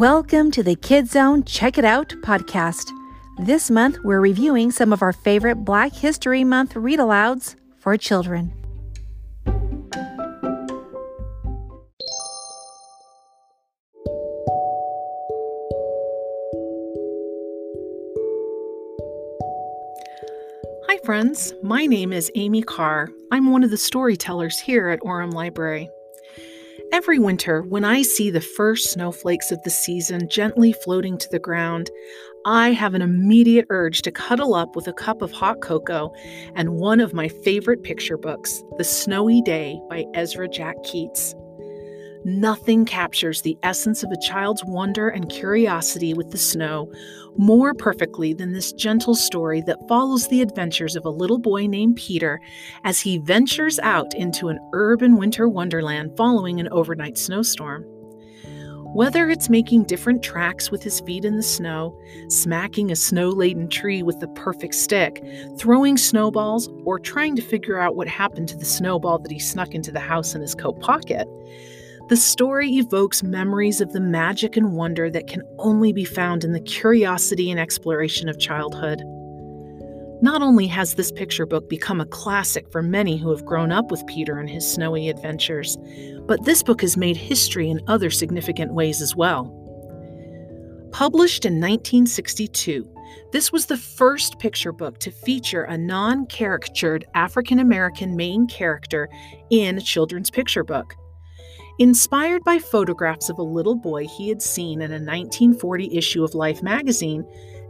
[0.00, 2.90] Welcome to the Kid Zone Check It Out podcast.
[3.36, 8.50] This month, we're reviewing some of our favorite Black History Month read alouds for children.
[20.86, 21.52] Hi, friends.
[21.62, 23.10] My name is Amy Carr.
[23.30, 25.90] I'm one of the storytellers here at Orem Library.
[26.92, 31.38] Every winter, when I see the first snowflakes of the season gently floating to the
[31.38, 31.88] ground,
[32.44, 36.12] I have an immediate urge to cuddle up with a cup of hot cocoa
[36.56, 41.36] and one of my favorite picture books, The Snowy Day by Ezra Jack Keats.
[42.24, 46.92] Nothing captures the essence of a child's wonder and curiosity with the snow
[47.36, 51.96] more perfectly than this gentle story that follows the adventures of a little boy named
[51.96, 52.38] Peter
[52.84, 57.84] as he ventures out into an urban winter wonderland following an overnight snowstorm.
[58.92, 61.96] Whether it's making different tracks with his feet in the snow,
[62.28, 65.24] smacking a snow laden tree with the perfect stick,
[65.56, 69.74] throwing snowballs, or trying to figure out what happened to the snowball that he snuck
[69.74, 71.28] into the house in his coat pocket,
[72.10, 76.50] the story evokes memories of the magic and wonder that can only be found in
[76.50, 79.00] the curiosity and exploration of childhood.
[80.20, 83.92] Not only has this picture book become a classic for many who have grown up
[83.92, 85.78] with Peter and his snowy adventures,
[86.26, 89.44] but this book has made history in other significant ways as well.
[90.90, 92.92] Published in 1962,
[93.30, 99.08] this was the first picture book to feature a non caricatured African American main character
[99.50, 100.96] in a children's picture book.
[101.80, 106.34] Inspired by photographs of a little boy he had seen in a 1940 issue of
[106.34, 107.24] Life magazine,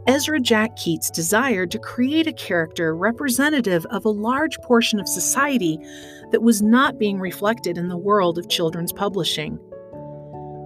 [0.05, 5.79] Ezra Jack Keats desired to create a character representative of a large portion of society
[6.31, 9.57] that was not being reflected in the world of children's publishing.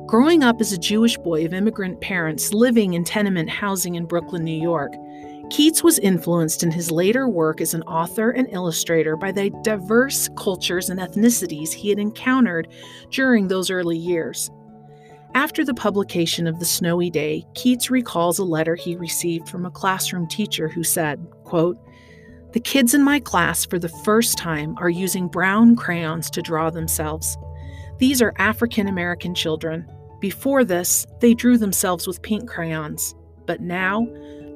[0.07, 4.43] Growing up as a Jewish boy of immigrant parents living in tenement housing in Brooklyn,
[4.43, 4.93] New York,
[5.49, 10.29] Keats was influenced in his later work as an author and illustrator by the diverse
[10.35, 12.67] cultures and ethnicities he had encountered
[13.11, 14.49] during those early years.
[15.35, 19.71] After the publication of The Snowy Day, Keats recalls a letter he received from a
[19.71, 21.77] classroom teacher who said, quote,
[22.53, 26.69] The kids in my class for the first time are using brown crayons to draw
[26.69, 27.37] themselves.
[27.97, 29.85] These are African American children.
[30.21, 33.13] Before this, they drew themselves with pink crayons,
[33.45, 34.07] but now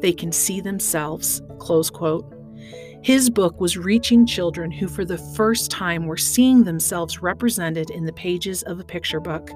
[0.02, 1.42] they can see themselves.
[1.60, 2.26] Close quote.
[3.02, 8.06] His book was reaching children who, for the first time, were seeing themselves represented in
[8.06, 9.50] the pages of a picture book.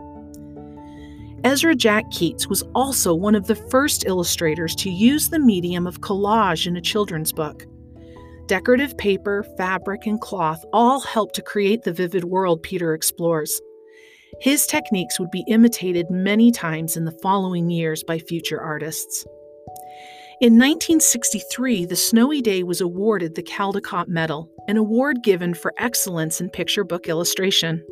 [1.44, 6.00] Ezra Jack Keats was also one of the first illustrators to use the medium of
[6.00, 7.66] collage in a children's book.
[8.48, 13.60] Decorative paper, fabric, and cloth all help to create the vivid world Peter explores.
[14.40, 19.26] His techniques would be imitated many times in the following years by future artists.
[20.42, 26.42] In 1963, the Snowy Day was awarded the Caldecott Medal, an award given for excellence
[26.42, 27.86] in picture book illustration.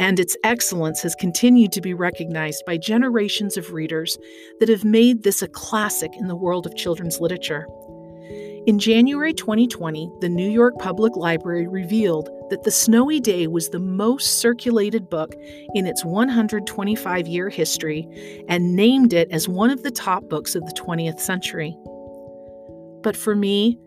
[0.00, 4.18] And its excellence has continued to be recognized by generations of readers
[4.58, 7.68] that have made this a classic in the world of children's literature.
[8.66, 13.78] In January 2020, the New York Public Library revealed that The Snowy Day was the
[13.78, 15.34] most circulated book
[15.74, 18.06] in its 125 year history
[18.48, 21.74] and named it as one of the top books of the 20th century.
[23.02, 23.78] But for me,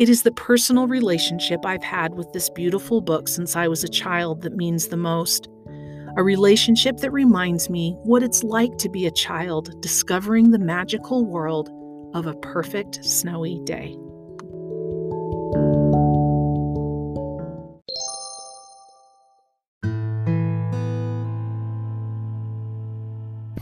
[0.00, 3.88] it is the personal relationship I've had with this beautiful book since I was a
[3.88, 5.48] child that means the most.
[6.16, 11.24] A relationship that reminds me what it's like to be a child discovering the magical
[11.24, 11.70] world
[12.14, 13.96] of a perfect snowy day.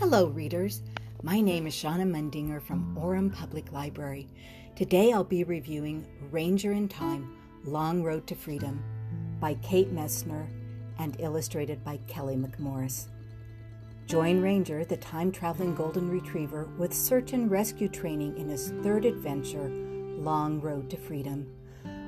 [0.08, 0.82] Hello, readers.
[1.24, 4.28] My name is Shauna Mundinger from Orem Public Library.
[4.76, 8.84] Today I'll be reviewing Ranger in Time Long Road to Freedom
[9.40, 10.46] by Kate Messner
[11.00, 13.08] and illustrated by Kelly McMorris.
[14.06, 19.04] Join Ranger, the time traveling golden retriever, with search and rescue training in his third
[19.06, 21.52] adventure, Long Road to Freedom.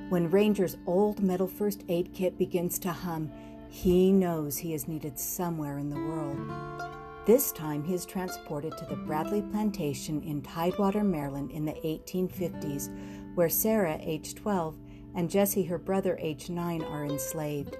[0.09, 3.33] When Ranger's old metal first aid kit begins to hum,
[3.69, 6.98] he knows he is needed somewhere in the world.
[7.29, 12.89] This time he is transported to the Bradley Plantation in Tidewater, Maryland in the 1850s,
[13.35, 14.79] where Sarah, age 12,
[15.15, 17.77] and Jesse, her brother, age 9, are enslaved.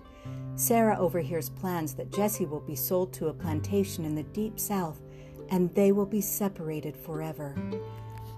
[0.55, 5.01] Sarah overhears plans that Jesse will be sold to a plantation in the deep south
[5.49, 7.57] and they will be separated forever.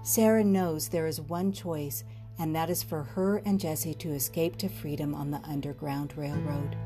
[0.03, 2.05] Sarah knows there is one choice,
[2.39, 6.77] and that is for her and Jesse to escape to freedom on the Underground Railroad.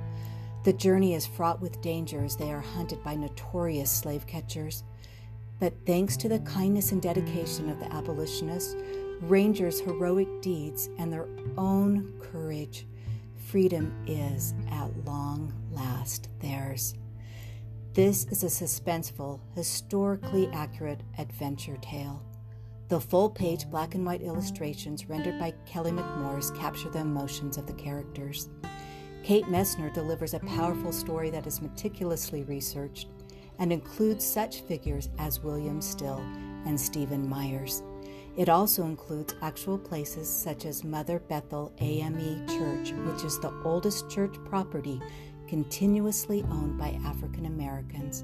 [0.65, 4.83] The journey is fraught with danger as they are hunted by notorious slave catchers.
[5.59, 8.75] But thanks to the kindness and dedication of the abolitionists,
[9.21, 12.87] Rangers' heroic deeds, and their own courage,
[13.35, 16.95] freedom is at long last theirs.
[17.93, 22.23] This is a suspenseful, historically accurate adventure tale.
[22.87, 27.67] The full page black and white illustrations rendered by Kelly McMorris capture the emotions of
[27.67, 28.49] the characters.
[29.25, 33.07] Kate Messner delivers a powerful story that is meticulously researched
[33.57, 36.19] and includes such figures as William Still
[36.67, 37.81] and Stephen Myers.
[38.37, 44.11] It also includes actual places such as Mother Bethel AME Church, which is the oldest
[44.11, 45.01] church property
[45.47, 48.23] continuously owned by African Americans,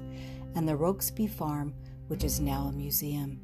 [0.54, 1.74] and the Rokeby Farm,
[2.06, 3.40] which is now a museum.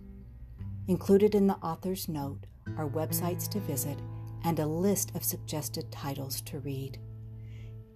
[0.86, 2.46] Included in the author's note
[2.76, 3.98] are websites to visit
[4.44, 7.00] and a list of suggested titles to read.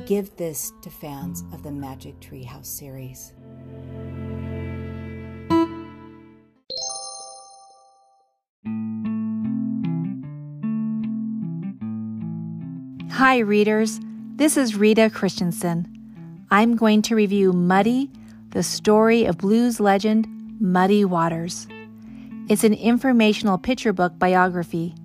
[0.07, 3.33] Give this to fans of the Magic Treehouse series.
[13.13, 14.01] Hi, readers.
[14.35, 15.87] This is Rita Christensen.
[16.51, 18.11] I'm going to review Muddy,
[18.51, 20.27] the story of blues legend
[20.61, 21.69] Muddy Waters.
[22.49, 24.97] It's an informational picture book biography.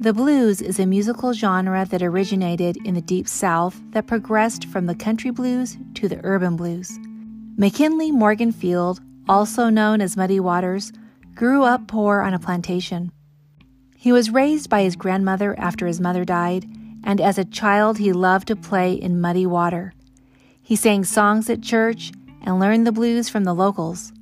[0.00, 4.86] The blues is a musical genre that originated in the Deep South that progressed from
[4.86, 6.96] the country blues to the urban blues.
[7.56, 10.92] McKinley Morganfield, also known as Muddy Waters,
[11.34, 13.10] grew up poor on a plantation.
[13.96, 16.64] He was raised by his grandmother after his mother died
[17.02, 19.94] and as a child he loved to play in muddy water.
[20.62, 22.12] He sang songs at church
[22.42, 24.12] and learned the blues from the locals.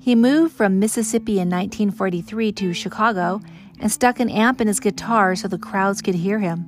[0.00, 3.40] He moved from Mississippi in 1943 to Chicago
[3.84, 6.60] and stuck an amp in his guitar so the crowds could hear him.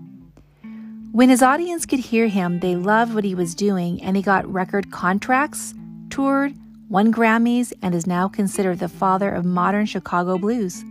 [1.13, 4.47] When his audience could hear him, they loved what he was doing and he got
[4.47, 5.73] record contracts,
[6.11, 6.53] toured,
[6.91, 10.85] won Grammys, and is now considered the father of modern Chicago blues.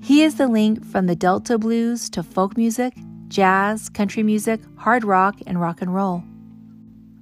[0.00, 2.94] He is the link from the Delta blues to folk music
[3.26, 6.22] jazz, country music, hard rock, and rock and roll.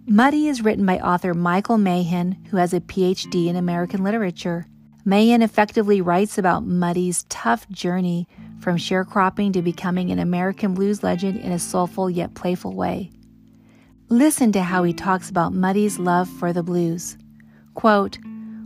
[0.05, 4.67] Muddy is written by author Michael Mahin, who has a PhD in American literature.
[5.07, 8.27] Mahin effectively writes about Muddy's tough journey
[8.61, 13.11] from sharecropping to becoming an American blues legend in a soulful yet playful way.
[14.09, 17.19] Listen to how he talks about Muddy's love for the blues.
[17.75, 18.19] Quote,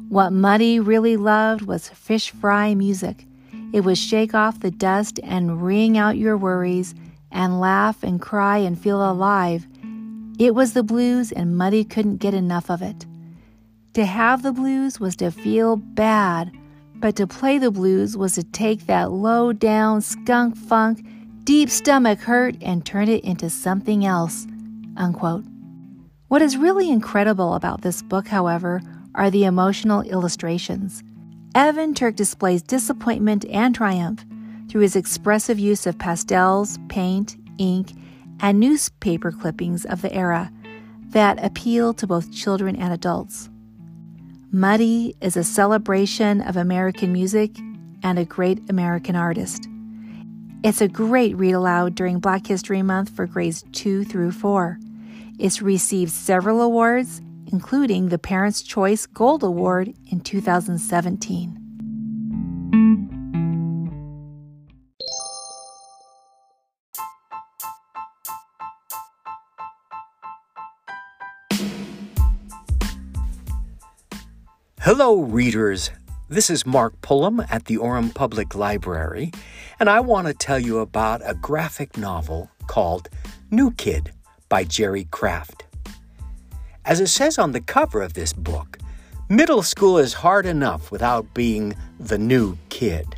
[0.09, 3.27] What Muddy really loved was fish fry music.
[3.73, 6.95] It was shake off the dust and wring out your worries
[7.33, 9.67] and laugh and cry and feel alive.
[10.39, 13.07] It was the blues, and Muddy couldn't get enough of it.
[13.99, 16.53] To have the blues was to feel bad,
[16.95, 21.05] but to play the blues was to take that low down skunk funk,
[21.43, 24.47] deep stomach hurt and turn it into something else.
[24.97, 25.43] Unquote.
[26.29, 28.81] What is really incredible about this book, however,
[29.17, 31.03] are the emotional illustrations.
[31.57, 34.25] Evan Turk displays disappointment and triumph
[34.69, 37.95] through his expressive use of pastels, paint, ink,
[38.39, 40.53] and newspaper clippings of the era
[41.09, 43.51] that appeal to both children and adults.
[44.51, 47.55] Muddy is a celebration of American music
[48.03, 49.69] and a great American artist.
[50.65, 54.79] It's a great read aloud during Black History Month for grades 2 through 4.
[55.39, 57.21] It's received several awards,
[57.53, 61.58] including the Parents' Choice Gold Award in 2017.
[74.91, 75.91] Hello, readers.
[76.31, 79.33] This is Mark Pullum at the Orem Public Library,
[79.79, 83.11] and I want to tell you about a graphic novel called
[83.51, 84.13] New Kid
[84.49, 85.67] by Jerry Craft.
[86.87, 88.79] As it says on the cover of this book,
[89.29, 93.15] middle school is hard enough without being the new kid.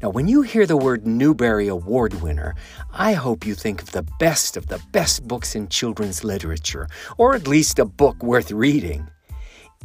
[0.00, 2.54] Now, when you hear the word Newbery Award winner,
[2.92, 6.86] I hope you think of the best of the best books in children's literature,
[7.18, 9.10] or at least a book worth reading.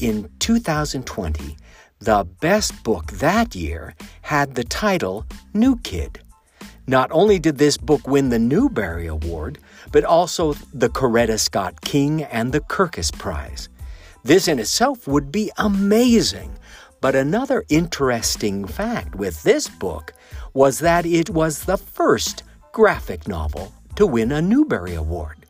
[0.01, 1.55] In 2020,
[1.99, 6.19] the best book that year had the title New Kid.
[6.85, 9.57] Not only did this book win the Newbery Award,
[9.93, 13.69] but also the Coretta Scott King and the Kirkus Prize.
[14.21, 16.51] This in itself would be amazing.
[16.99, 20.11] But another interesting fact with this book
[20.53, 25.44] was that it was the first graphic novel to win a Newbery Award.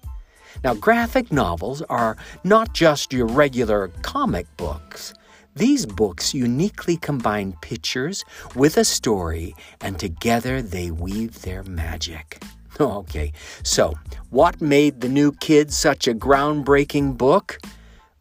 [0.66, 5.14] Now, graphic novels are not just your regular comic books.
[5.56, 12.42] These books uniquely combine pictures with a story, and together they weave their magic.
[12.80, 13.32] Okay,
[13.64, 13.94] so
[14.32, 17.60] what made The New Kid such a groundbreaking book?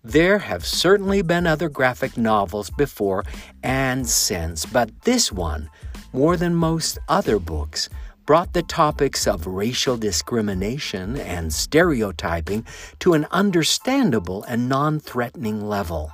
[0.04, 3.24] There have certainly been other graphic novels before
[3.62, 5.70] and since, but this one,
[6.12, 7.88] more than most other books,
[8.26, 12.64] brought the topics of racial discrimination and stereotyping
[13.00, 16.10] to an understandable and non threatening level.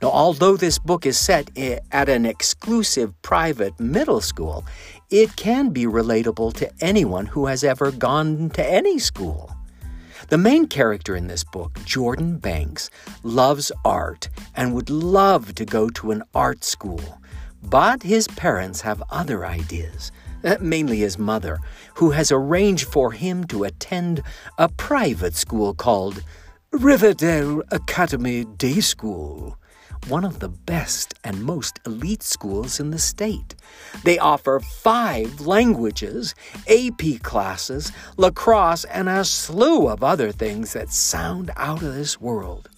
[0.00, 1.50] Now, although this book is set
[1.90, 4.64] at an exclusive private middle school,
[5.10, 9.50] it can be relatable to anyone who has ever gone to any school.
[10.28, 12.90] The main character in this book, Jordan Banks,
[13.22, 17.18] loves art and would love to go to an art school.
[17.62, 20.12] But his parents have other ideas,
[20.44, 21.58] Uh, mainly his mother,
[21.94, 24.22] who has arranged for him to attend
[24.56, 26.22] a private school called
[26.70, 29.58] Riverdale Academy Day School
[30.06, 33.54] one of the best and most elite schools in the state.
[34.04, 36.34] They offer five languages,
[36.68, 42.68] AP classes, lacrosse, and a slew of other things that sound out of this world.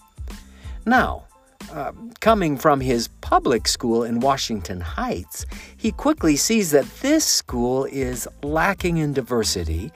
[0.85, 1.25] Now,
[1.71, 5.45] uh, coming from his public school in Washington Heights,
[5.77, 9.91] he quickly sees that this school is lacking in diversity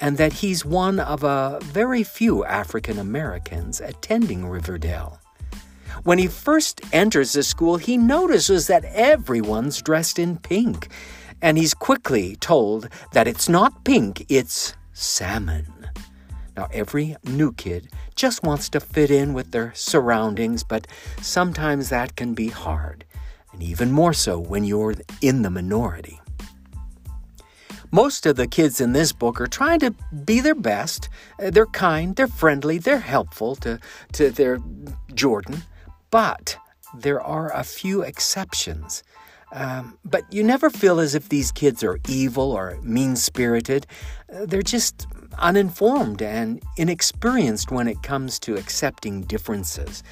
[0.00, 5.18] and that he's one of a very few African Americans attending Riverdale.
[6.04, 10.88] When he first enters the school, he notices that everyone's dressed in pink,
[11.42, 15.77] and he's quickly told that it's not pink, it's salmon.
[16.58, 20.88] Now, every new kid just wants to fit in with their surroundings, but
[21.22, 23.04] sometimes that can be hard,
[23.52, 26.20] and even more so when you're in the minority.
[27.92, 29.92] Most of the kids in this book are trying to
[30.24, 31.08] be their best.
[31.38, 33.78] They're kind, they're friendly, they're helpful to,
[34.14, 34.58] to their
[35.14, 35.62] Jordan.
[36.10, 36.56] But
[36.92, 39.04] there are a few exceptions.
[39.52, 43.86] Um, but you never feel as if these kids are evil or mean spirited.
[44.28, 45.06] They're just
[45.38, 50.02] uninformed and inexperienced when it comes to accepting differences.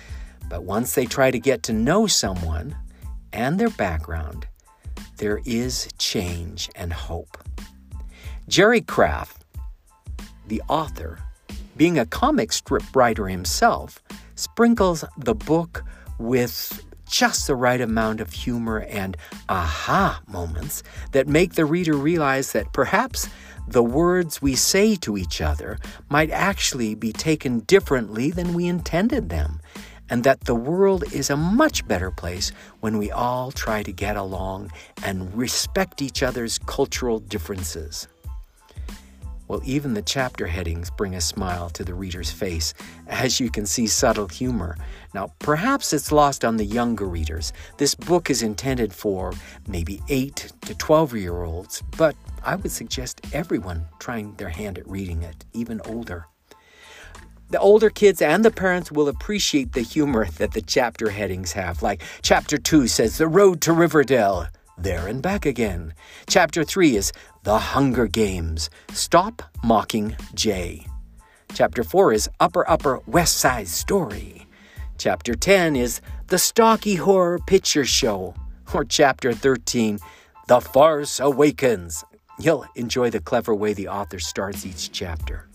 [0.49, 2.77] But once they try to get to know someone
[3.33, 4.47] and their background,
[5.19, 7.39] there is change and hope.
[8.49, 9.45] Jerry Craft,
[10.47, 11.19] the author,
[11.77, 14.03] being a comic strip writer himself,
[14.37, 15.85] sprinkles the book
[16.19, 19.17] with just the right amount of humor and
[19.49, 23.29] aha moments that make the reader realize that perhaps
[23.69, 29.29] the words we say to each other might actually be taken differently than we intended
[29.29, 29.61] them,
[30.09, 34.17] and that the world is a much better place when we all try to get
[34.17, 34.71] along
[35.03, 38.09] and respect each other's cultural differences.
[39.49, 42.75] Well, even the chapter headings bring a smile to the reader's face,
[43.07, 44.77] as you can see subtle humor.
[45.15, 47.53] Now, perhaps it's lost on the younger readers.
[47.79, 49.33] This book is intended for
[49.69, 52.17] maybe 8 to 12 year olds, but
[52.47, 56.29] I would suggest everyone trying their hand at reading it, even older.
[57.51, 61.83] The older kids and the parents will appreciate the humor that the chapter headings have.
[61.83, 64.47] Like chapter 2 says, The Road to Riverdale,
[64.79, 65.93] there and back again.
[66.29, 67.13] Chapter 3 is
[67.43, 68.71] The Hunger Games.
[68.93, 70.87] Stop Mocking Jay.
[71.53, 74.47] Chapter 4 is Upper Upper West Side Story.
[74.99, 78.35] Chapter 10 is The Stocky Horror Picture Show.
[78.73, 79.99] Or Chapter 13,
[80.47, 82.05] The Farce Awakens.
[82.39, 85.49] You'll enjoy the clever way the author starts each chapter.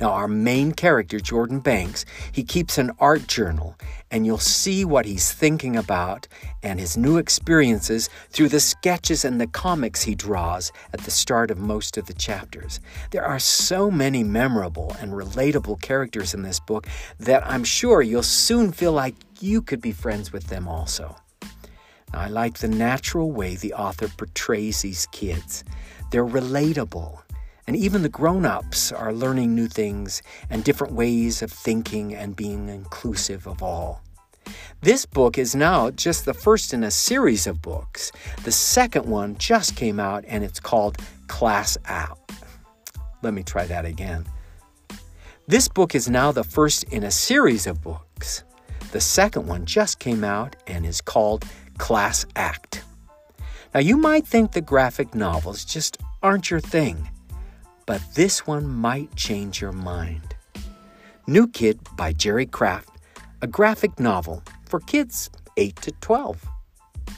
[0.00, 3.76] Now, our main character, Jordan Banks, he keeps an art journal,
[4.10, 6.28] and you'll see what he's thinking about
[6.62, 11.50] and his new experiences through the sketches and the comics he draws at the start
[11.50, 12.80] of most of the chapters.
[13.10, 16.86] There are so many memorable and relatable characters in this book
[17.18, 21.16] that I'm sure you'll soon feel like you could be friends with them also.
[22.16, 25.64] I like the natural way the author portrays these kids.
[26.10, 27.20] They're relatable
[27.66, 32.36] and even the grown ups are learning new things and different ways of thinking and
[32.36, 34.02] being inclusive of all.
[34.82, 38.12] This book is now just the first in a series of books.
[38.44, 42.18] The second one just came out and it's called Class Out.
[43.22, 44.26] Let me try that again.
[45.48, 48.44] This book is now the first in a series of books.
[48.92, 51.44] The second one just came out and is called
[51.78, 52.84] Class Act.
[53.74, 57.08] Now, you might think the graphic novels just aren't your thing
[57.86, 60.34] but this one might change your mind.
[61.26, 62.98] New Kid by Jerry Craft,
[63.42, 66.44] a graphic novel for kids 8 to 12.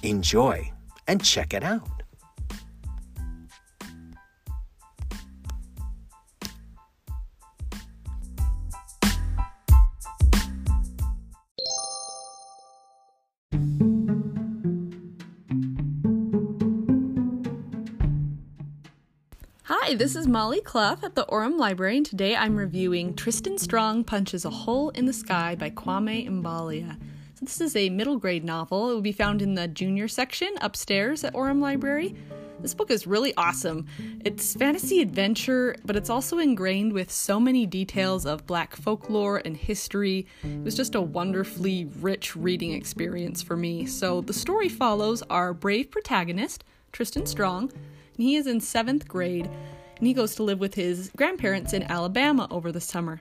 [0.02, 0.70] Enjoy
[1.06, 1.97] and check it out.
[19.98, 24.44] This is Molly Clough at the Orem Library, and today I'm reviewing Tristan Strong Punches
[24.44, 26.96] a Hole in the Sky by Kwame Mbalia.
[27.34, 28.92] So this is a middle grade novel.
[28.92, 32.14] It will be found in the junior section upstairs at Orem Library.
[32.60, 33.86] This book is really awesome.
[34.24, 39.56] It's fantasy adventure, but it's also ingrained with so many details of black folklore and
[39.56, 40.28] history.
[40.44, 43.84] It was just a wonderfully rich reading experience for me.
[43.84, 46.62] So the story follows our brave protagonist,
[46.92, 49.50] Tristan Strong, and he is in seventh grade,
[49.98, 53.20] and he goes to live with his grandparents in Alabama over the summer.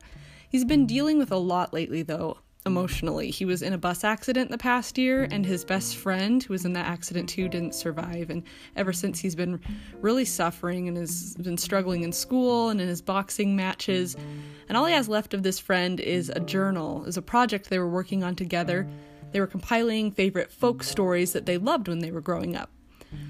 [0.50, 3.32] He's been dealing with a lot lately, though, emotionally.
[3.32, 6.66] He was in a bus accident the past year, and his best friend, who was
[6.66, 8.30] in that accident too, didn't survive.
[8.30, 8.44] And
[8.76, 9.60] ever since, he's been
[10.02, 14.16] really suffering and has been struggling in school and in his boxing matches.
[14.70, 17.80] And all he has left of this friend is a journal, is a project they
[17.80, 18.88] were working on together.
[19.32, 22.70] They were compiling favorite folk stories that they loved when they were growing up.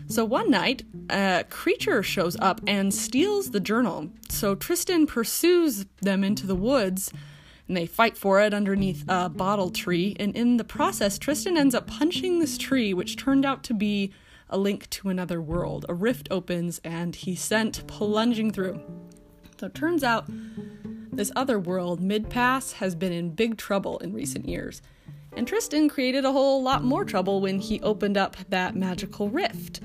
[0.07, 4.09] So one night, a creature shows up and steals the journal.
[4.29, 7.11] So Tristan pursues them into the woods
[7.67, 10.15] and they fight for it underneath a bottle tree.
[10.19, 14.13] And in the process, Tristan ends up punching this tree, which turned out to be
[14.49, 15.85] a link to another world.
[15.89, 18.81] A rift opens and he's sent plunging through.
[19.59, 20.25] So it turns out
[21.11, 24.81] this other world, Midpass, has been in big trouble in recent years.
[25.37, 29.81] And Tristan created a whole lot more trouble when he opened up that magical rift,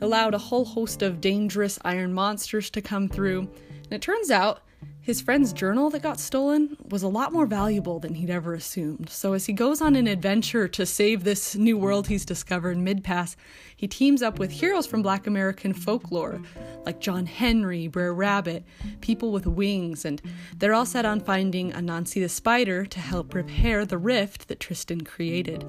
[0.00, 3.40] allowed a whole host of dangerous iron monsters to come through.
[3.40, 4.62] And it turns out
[5.02, 9.10] his friend's journal that got stolen was a lot more valuable than he'd ever assumed.
[9.10, 13.34] So, as he goes on an adventure to save this new world he's discovered, Midpass,
[13.74, 16.40] he teams up with heroes from Black American folklore,
[16.86, 18.64] like John Henry, Brer Rabbit,
[19.00, 20.22] people with wings, and
[20.56, 25.00] they're all set on finding Anansi the spider to help repair the rift that Tristan
[25.00, 25.64] created.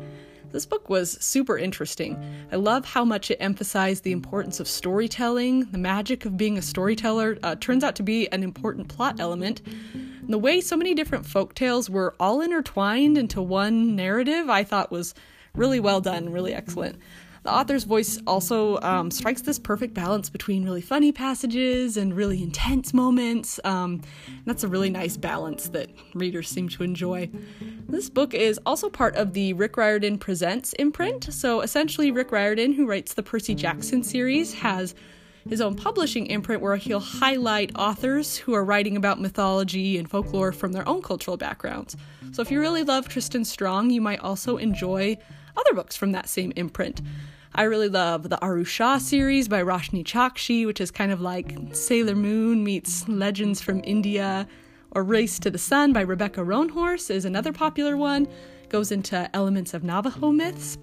[0.54, 2.16] This book was super interesting.
[2.52, 5.62] I love how much it emphasized the importance of storytelling.
[5.72, 9.64] The magic of being a storyteller uh, turns out to be an important plot element.
[9.96, 14.64] And the way so many different folk tales were all intertwined into one narrative, I
[14.64, 15.16] thought was
[15.56, 17.00] really well done, really excellent.
[17.44, 22.42] The author's voice also um, strikes this perfect balance between really funny passages and really
[22.42, 23.60] intense moments.
[23.66, 24.02] Um,
[24.46, 27.30] that's a really nice balance that readers seem to enjoy.
[27.90, 31.34] This book is also part of the Rick Riordan Presents imprint.
[31.34, 34.96] So essentially, Rick Riordan, who writes the Percy Jackson series, has
[35.50, 40.54] his own publishing imprint where he'll highlight authors who are writing about mythology and folklore
[40.54, 41.98] from their own cultural backgrounds.
[42.32, 45.18] So if you really love Tristan Strong, you might also enjoy
[45.56, 47.02] other books from that same imprint.
[47.56, 51.56] I really love the Aru Shah series by Roshni Chokshi, which is kind of like
[51.72, 54.48] Sailor Moon meets Legends from India,
[54.92, 58.28] or Race to the Sun by Rebecca Roanhorse is another popular one.
[58.70, 60.78] Goes into elements of Navajo myths.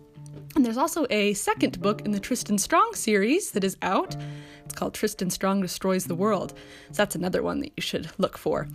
[0.56, 4.16] And there's also a second book in the Tristan Strong series that is out.
[4.64, 6.54] It's called Tristan Strong Destroys the World.
[6.90, 8.68] So that's another one that you should look for.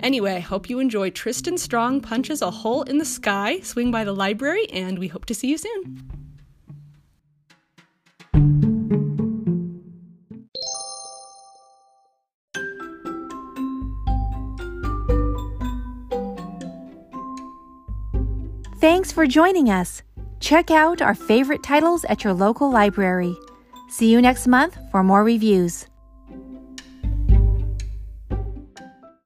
[0.00, 3.60] Anyway, hope you enjoy Tristan Strong Punches a Hole in the Sky.
[3.60, 6.10] Swing by the library, and we hope to see you soon.
[18.80, 20.02] Thanks for joining us.
[20.42, 23.36] Check out our favorite titles at your local library.
[23.88, 25.86] See you next month for more reviews.